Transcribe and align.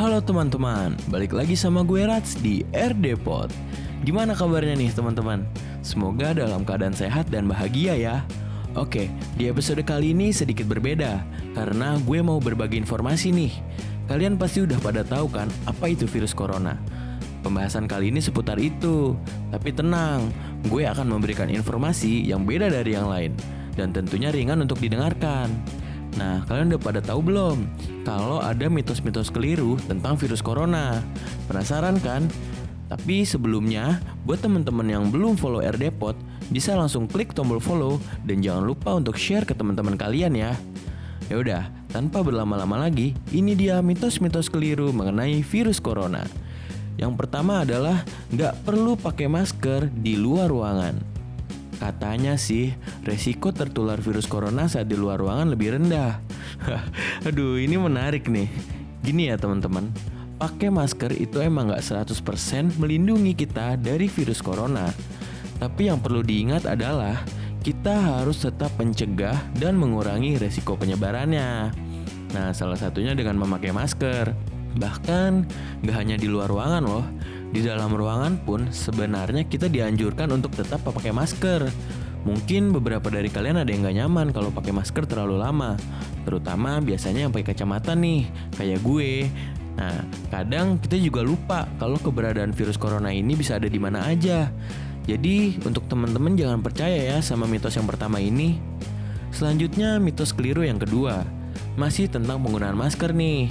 Halo 0.00 0.16
teman-teman, 0.16 0.96
balik 1.12 1.36
lagi 1.36 1.52
sama 1.52 1.84
gue 1.84 2.08
Rats 2.08 2.32
di 2.40 2.64
RD 2.72 3.20
Pod. 3.20 3.52
Gimana 4.00 4.32
kabarnya 4.32 4.72
nih 4.72 4.96
teman-teman? 4.96 5.44
Semoga 5.84 6.32
dalam 6.32 6.64
keadaan 6.64 6.96
sehat 6.96 7.28
dan 7.28 7.44
bahagia 7.44 7.92
ya. 8.00 8.24
Oke, 8.80 9.12
di 9.36 9.52
episode 9.52 9.84
kali 9.84 10.16
ini 10.16 10.32
sedikit 10.32 10.64
berbeda 10.72 11.20
karena 11.52 12.00
gue 12.00 12.16
mau 12.24 12.40
berbagi 12.40 12.80
informasi 12.80 13.28
nih. 13.28 13.52
Kalian 14.08 14.40
pasti 14.40 14.64
udah 14.64 14.80
pada 14.80 15.04
tahu 15.04 15.28
kan 15.28 15.52
apa 15.68 15.92
itu 15.92 16.08
virus 16.08 16.32
corona. 16.32 16.80
Pembahasan 17.44 17.84
kali 17.84 18.08
ini 18.08 18.24
seputar 18.24 18.56
itu. 18.56 19.12
Tapi 19.52 19.68
tenang, 19.68 20.32
gue 20.72 20.88
akan 20.88 21.12
memberikan 21.12 21.52
informasi 21.52 22.24
yang 22.24 22.48
beda 22.48 22.72
dari 22.72 22.96
yang 22.96 23.04
lain 23.12 23.36
dan 23.76 23.92
tentunya 23.92 24.32
ringan 24.32 24.64
untuk 24.64 24.80
didengarkan. 24.80 25.52
Nah, 26.18 26.42
kalian 26.50 26.74
udah 26.74 26.82
pada 26.82 27.00
tahu 27.04 27.22
belum 27.22 27.70
kalau 28.02 28.42
ada 28.42 28.66
mitos-mitos 28.66 29.30
keliru 29.30 29.78
tentang 29.86 30.18
virus 30.18 30.42
corona? 30.42 30.98
Penasaran 31.46 32.00
kan? 32.02 32.26
Tapi 32.90 33.22
sebelumnya, 33.22 34.02
buat 34.26 34.42
teman-teman 34.42 34.82
yang 34.90 35.14
belum 35.14 35.38
follow 35.38 35.62
RDPod, 35.62 36.18
bisa 36.50 36.74
langsung 36.74 37.06
klik 37.06 37.30
tombol 37.30 37.62
follow 37.62 38.02
dan 38.26 38.42
jangan 38.42 38.66
lupa 38.66 38.98
untuk 38.98 39.14
share 39.14 39.46
ke 39.46 39.54
teman-teman 39.54 39.94
kalian 39.94 40.34
ya. 40.34 40.58
Ya 41.30 41.36
udah, 41.38 41.62
tanpa 41.94 42.26
berlama-lama 42.26 42.82
lagi, 42.82 43.14
ini 43.30 43.54
dia 43.54 43.78
mitos-mitos 43.78 44.50
keliru 44.50 44.90
mengenai 44.90 45.46
virus 45.46 45.78
corona. 45.78 46.26
Yang 46.98 47.14
pertama 47.14 47.62
adalah 47.62 48.02
nggak 48.34 48.66
perlu 48.66 48.98
pakai 48.98 49.30
masker 49.30 49.86
di 49.94 50.18
luar 50.18 50.50
ruangan. 50.50 51.19
Katanya 51.80 52.36
sih, 52.36 52.76
resiko 53.08 53.56
tertular 53.56 53.96
virus 54.04 54.28
corona 54.28 54.68
saat 54.68 54.92
di 54.92 55.00
luar 55.00 55.16
ruangan 55.16 55.48
lebih 55.48 55.80
rendah. 55.80 56.20
Aduh, 57.28 57.56
ini 57.56 57.80
menarik 57.80 58.28
nih. 58.28 58.52
Gini 59.00 59.32
ya 59.32 59.40
teman-teman, 59.40 59.88
pakai 60.36 60.68
masker 60.68 61.16
itu 61.16 61.40
emang 61.40 61.72
gak 61.72 61.80
100% 61.80 62.76
melindungi 62.76 63.32
kita 63.32 63.80
dari 63.80 64.12
virus 64.12 64.44
corona. 64.44 64.92
Tapi 65.56 65.88
yang 65.88 66.04
perlu 66.04 66.20
diingat 66.20 66.68
adalah 66.68 67.16
kita 67.64 68.20
harus 68.20 68.44
tetap 68.44 68.76
mencegah 68.76 69.40
dan 69.56 69.80
mengurangi 69.80 70.36
resiko 70.36 70.76
penyebarannya. 70.76 71.72
Nah, 72.36 72.52
salah 72.52 72.76
satunya 72.76 73.16
dengan 73.16 73.40
memakai 73.40 73.72
masker. 73.72 74.36
Bahkan, 74.76 75.32
gak 75.88 75.96
hanya 75.96 76.20
di 76.20 76.28
luar 76.28 76.52
ruangan 76.52 76.84
loh, 76.84 77.08
di 77.50 77.60
dalam 77.66 77.90
ruangan 77.90 78.38
pun 78.46 78.70
sebenarnya 78.70 79.46
kita 79.46 79.66
dianjurkan 79.66 80.30
untuk 80.30 80.54
tetap 80.54 80.86
pakai 80.86 81.10
masker. 81.10 81.66
Mungkin 82.20 82.70
beberapa 82.76 83.08
dari 83.08 83.32
kalian 83.32 83.64
ada 83.64 83.70
yang 83.72 83.80
gak 83.80 83.96
nyaman 83.96 84.28
kalau 84.30 84.52
pakai 84.52 84.76
masker 84.76 85.08
terlalu 85.08 85.40
lama, 85.40 85.74
terutama 86.28 86.78
biasanya 86.78 87.26
yang 87.26 87.32
pakai 87.32 87.56
kacamata 87.56 87.96
nih, 87.96 88.28
kayak 88.60 88.84
gue. 88.84 89.26
Nah, 89.80 90.04
kadang 90.28 90.76
kita 90.76 91.00
juga 91.00 91.24
lupa 91.24 91.64
kalau 91.80 91.96
keberadaan 91.96 92.52
virus 92.52 92.76
corona 92.76 93.08
ini 93.08 93.32
bisa 93.32 93.56
ada 93.56 93.64
di 93.64 93.80
mana 93.80 94.04
aja. 94.04 94.52
Jadi, 95.08 95.64
untuk 95.64 95.88
teman-teman 95.88 96.36
jangan 96.36 96.60
percaya 96.60 97.16
ya 97.16 97.18
sama 97.24 97.48
mitos 97.48 97.72
yang 97.72 97.88
pertama 97.88 98.20
ini. 98.20 98.60
Selanjutnya, 99.32 99.96
mitos 99.96 100.36
keliru 100.36 100.60
yang 100.60 100.76
kedua, 100.76 101.24
masih 101.80 102.12
tentang 102.12 102.44
penggunaan 102.44 102.76
masker 102.76 103.16
nih. 103.16 103.48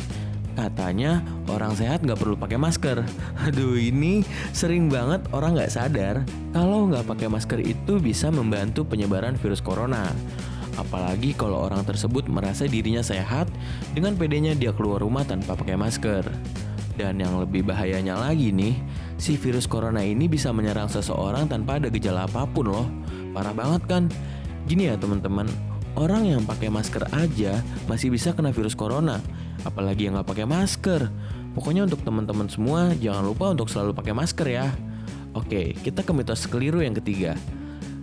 Katanya 0.58 1.22
orang 1.48 1.74
sehat 1.78 2.02
nggak 2.04 2.20
perlu 2.20 2.36
pakai 2.36 2.58
masker. 2.60 3.06
Aduh 3.48 3.78
ini 3.80 4.26
sering 4.52 4.90
banget 4.90 5.24
orang 5.34 5.56
nggak 5.56 5.72
sadar 5.72 6.24
kalau 6.52 6.90
nggak 6.90 7.06
pakai 7.08 7.28
masker 7.32 7.60
itu 7.64 8.02
bisa 8.02 8.30
membantu 8.34 8.84
penyebaran 8.84 9.38
virus 9.40 9.64
corona. 9.64 10.10
Apalagi 10.80 11.36
kalau 11.36 11.68
orang 11.68 11.84
tersebut 11.84 12.32
merasa 12.32 12.64
dirinya 12.64 13.04
sehat 13.04 13.52
dengan 13.92 14.16
pedenya 14.16 14.56
dia 14.56 14.72
keluar 14.72 15.04
rumah 15.04 15.28
tanpa 15.28 15.56
pakai 15.56 15.76
masker. 15.76 16.24
Dan 17.00 17.16
yang 17.24 17.40
lebih 17.40 17.64
bahayanya 17.64 18.20
lagi 18.20 18.52
nih, 18.52 18.76
si 19.16 19.40
virus 19.40 19.64
corona 19.64 20.04
ini 20.04 20.28
bisa 20.28 20.52
menyerang 20.52 20.92
seseorang 20.92 21.48
tanpa 21.48 21.80
ada 21.80 21.88
gejala 21.88 22.28
apa 22.28 22.44
pun 22.44 22.76
loh. 22.76 22.88
Parah 23.32 23.56
banget 23.56 23.88
kan? 23.88 24.04
Gini 24.68 24.92
ya 24.92 25.00
teman-teman, 25.00 25.48
orang 26.00 26.24
yang 26.32 26.42
pakai 26.48 26.72
masker 26.72 27.12
aja 27.12 27.60
masih 27.92 28.08
bisa 28.08 28.32
kena 28.32 28.56
virus 28.56 28.74
corona 28.74 29.20
apalagi 29.68 30.08
yang 30.08 30.16
nggak 30.16 30.30
pakai 30.32 30.48
masker. 30.48 31.12
Pokoknya 31.52 31.84
untuk 31.84 32.00
teman-teman 32.08 32.48
semua 32.48 32.96
jangan 32.96 33.28
lupa 33.28 33.52
untuk 33.52 33.68
selalu 33.68 33.92
pakai 33.92 34.16
masker 34.16 34.48
ya. 34.48 34.72
Oke, 35.36 35.76
kita 35.84 36.02
ke 36.02 36.12
mitos 36.16 36.48
keliru 36.48 36.80
yang 36.80 36.96
ketiga. 36.96 37.36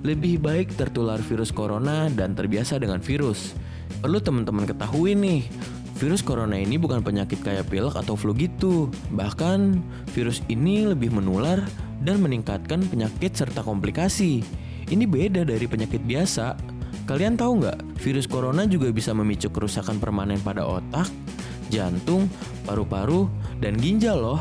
Lebih 0.05 0.39
baik 0.45 0.77
tertular 0.77 1.19
virus 1.25 1.51
corona 1.51 2.13
dan 2.13 2.37
terbiasa 2.37 2.77
dengan 2.77 3.01
virus. 3.01 3.57
Perlu 3.99 4.21
teman-teman 4.21 4.69
ketahui 4.69 5.17
nih, 5.17 5.43
virus 5.99 6.21
corona 6.21 6.61
ini 6.61 6.77
bukan 6.77 7.01
penyakit 7.01 7.41
kayak 7.41 7.67
pilek 7.67 7.97
atau 7.97 8.15
flu 8.15 8.37
gitu. 8.37 8.93
Bahkan, 9.11 9.81
virus 10.13 10.45
ini 10.53 10.87
lebih 10.87 11.11
menular 11.11 11.65
dan 12.05 12.21
meningkatkan 12.21 12.85
penyakit 12.87 13.35
serta 13.35 13.65
komplikasi. 13.65 14.45
Ini 14.87 15.05
beda 15.09 15.43
dari 15.43 15.67
penyakit 15.67 16.05
biasa. 16.07 16.76
Kalian 17.05 17.37
tahu 17.37 17.61
nggak, 17.61 18.01
virus 18.01 18.25
corona 18.25 18.65
juga 18.65 18.89
bisa 18.89 19.13
memicu 19.13 19.53
kerusakan 19.53 20.01
permanen 20.01 20.41
pada 20.41 20.65
otak, 20.65 21.13
jantung, 21.69 22.27
paru-paru, 22.65 23.29
dan 23.61 23.77
ginjal 23.77 24.17
loh. 24.17 24.41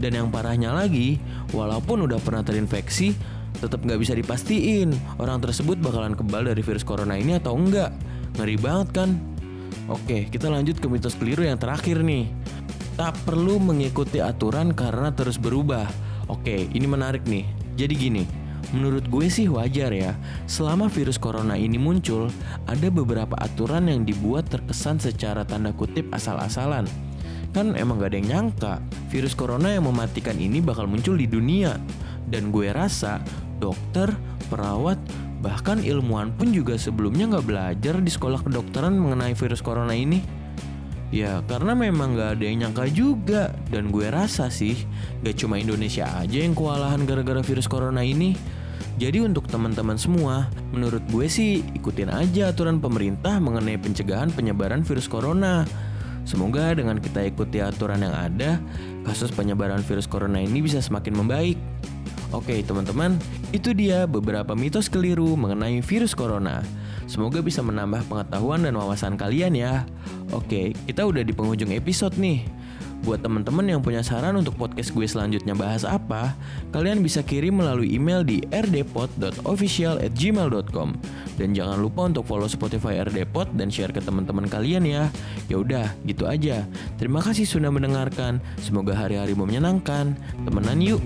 Dan 0.00 0.16
yang 0.18 0.28
parahnya 0.32 0.72
lagi, 0.74 1.20
walaupun 1.52 2.08
udah 2.08 2.18
pernah 2.18 2.42
terinfeksi, 2.42 3.14
tetap 3.62 3.86
nggak 3.86 4.00
bisa 4.02 4.18
dipastiin 4.18 4.90
orang 5.22 5.38
tersebut 5.38 5.78
bakalan 5.78 6.18
kebal 6.18 6.42
dari 6.42 6.58
virus 6.64 6.82
corona 6.82 7.14
ini 7.14 7.38
atau 7.38 7.54
enggak. 7.54 7.94
Ngeri 8.34 8.56
banget 8.58 8.88
kan? 8.90 9.10
Oke, 9.86 10.26
kita 10.26 10.50
lanjut 10.50 10.82
ke 10.82 10.86
mitos 10.90 11.14
keliru 11.14 11.46
yang 11.46 11.60
terakhir 11.60 12.02
nih. 12.02 12.26
Tak 12.98 13.14
perlu 13.22 13.62
mengikuti 13.62 14.18
aturan 14.18 14.74
karena 14.74 15.14
terus 15.14 15.38
berubah. 15.38 15.86
Oke, 16.26 16.66
ini 16.70 16.86
menarik 16.88 17.22
nih. 17.28 17.46
Jadi 17.78 17.94
gini, 17.94 18.22
Menurut 18.70 19.04
gue 19.10 19.26
sih 19.26 19.50
wajar 19.50 19.90
ya, 19.90 20.14
selama 20.46 20.86
virus 20.86 21.18
corona 21.18 21.58
ini 21.58 21.76
muncul, 21.76 22.30
ada 22.70 22.88
beberapa 22.88 23.34
aturan 23.42 23.90
yang 23.90 24.06
dibuat 24.06 24.46
terkesan 24.48 25.02
secara 25.02 25.42
tanda 25.42 25.74
kutip 25.74 26.06
asal-asalan. 26.14 26.86
Kan 27.52 27.76
emang 27.76 28.00
gak 28.00 28.14
ada 28.14 28.18
yang 28.22 28.28
nyangka, 28.30 28.74
virus 29.12 29.36
corona 29.36 29.76
yang 29.76 29.84
mematikan 29.84 30.38
ini 30.40 30.64
bakal 30.64 30.88
muncul 30.88 31.18
di 31.18 31.28
dunia. 31.28 31.76
Dan 32.32 32.48
gue 32.48 32.72
rasa, 32.72 33.20
dokter, 33.60 34.08
perawat, 34.48 34.96
bahkan 35.44 35.82
ilmuwan 35.84 36.32
pun 36.32 36.48
juga 36.54 36.80
sebelumnya 36.80 37.28
gak 37.28 37.44
belajar 37.44 37.94
di 38.00 38.08
sekolah 38.08 38.40
kedokteran 38.40 38.96
mengenai 38.96 39.36
virus 39.36 39.60
corona 39.60 39.92
ini. 39.92 40.41
Ya 41.12 41.44
karena 41.44 41.76
memang 41.76 42.16
gak 42.16 42.40
ada 42.40 42.44
yang 42.48 42.64
nyangka 42.64 42.88
juga 42.88 43.52
Dan 43.68 43.92
gue 43.92 44.08
rasa 44.08 44.48
sih 44.48 44.88
Gak 45.20 45.44
cuma 45.44 45.60
Indonesia 45.60 46.08
aja 46.08 46.38
yang 46.40 46.56
kewalahan 46.56 47.04
gara-gara 47.04 47.44
virus 47.44 47.68
corona 47.68 48.00
ini 48.00 48.32
Jadi 48.96 49.20
untuk 49.20 49.44
teman-teman 49.44 50.00
semua 50.00 50.48
Menurut 50.72 51.04
gue 51.12 51.28
sih 51.28 51.60
ikutin 51.76 52.08
aja 52.08 52.48
aturan 52.48 52.80
pemerintah 52.80 53.36
mengenai 53.36 53.76
pencegahan 53.76 54.32
penyebaran 54.32 54.80
virus 54.80 55.04
corona 55.04 55.68
Semoga 56.24 56.72
dengan 56.72 56.96
kita 56.96 57.28
ikuti 57.28 57.60
aturan 57.60 58.00
yang 58.00 58.16
ada 58.16 58.56
Kasus 59.04 59.28
penyebaran 59.36 59.84
virus 59.84 60.08
corona 60.08 60.40
ini 60.40 60.64
bisa 60.64 60.80
semakin 60.80 61.12
membaik 61.12 61.60
Oke 62.32 62.64
teman-teman, 62.64 63.20
itu 63.52 63.76
dia 63.76 64.08
beberapa 64.08 64.56
mitos 64.56 64.88
keliru 64.88 65.36
mengenai 65.36 65.84
virus 65.84 66.16
corona. 66.16 66.64
Semoga 67.04 67.44
bisa 67.44 67.60
menambah 67.60 68.08
pengetahuan 68.08 68.64
dan 68.64 68.72
wawasan 68.72 69.20
kalian 69.20 69.52
ya. 69.52 69.84
Oke, 70.32 70.72
kita 70.88 71.04
udah 71.04 71.20
di 71.20 71.36
penghujung 71.36 71.76
episode 71.76 72.16
nih. 72.16 72.48
Buat 73.02 73.26
teman-teman 73.26 73.66
yang 73.66 73.82
punya 73.82 73.98
saran 73.98 74.38
untuk 74.38 74.54
podcast 74.54 74.94
gue 74.94 75.02
selanjutnya 75.02 75.58
bahas 75.58 75.82
apa, 75.82 76.38
kalian 76.70 77.02
bisa 77.02 77.18
kirim 77.18 77.58
melalui 77.58 77.98
email 77.98 78.22
di 78.22 78.46
rdpod.official@gmail.com. 78.48 80.88
Dan 81.34 81.50
jangan 81.50 81.82
lupa 81.82 82.06
untuk 82.06 82.22
follow 82.30 82.46
Spotify 82.46 83.02
RDPod 83.02 83.58
dan 83.58 83.74
share 83.74 83.90
ke 83.90 83.98
teman-teman 83.98 84.46
kalian 84.46 84.86
ya. 84.86 85.10
Ya 85.50 85.58
udah, 85.58 85.90
gitu 86.06 86.30
aja. 86.30 86.62
Terima 86.96 87.18
kasih 87.18 87.42
sudah 87.42 87.74
mendengarkan. 87.74 88.38
Semoga 88.62 88.94
hari-harimu 88.94 89.50
menyenangkan. 89.50 90.14
Temenan 90.46 90.78
yuk. 90.78 91.02